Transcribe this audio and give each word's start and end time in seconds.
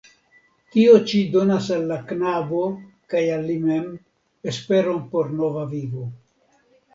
Tio 0.75 0.93
ĉi 1.09 1.19
donas 1.35 1.67
al 1.75 1.83
la 1.91 1.97
knabo 2.11 2.61
(kaj 3.15 3.21
al 3.35 3.45
li 3.51 3.59
mem) 3.67 3.85
esperon 4.53 5.05
por 5.13 5.31
nova 5.43 5.69
vivo. 5.77 6.09